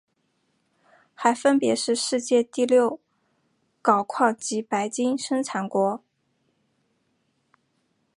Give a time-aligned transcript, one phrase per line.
[1.13, 2.99] 还分别是世界第六
[3.83, 6.01] 大镍矿及白金生产国。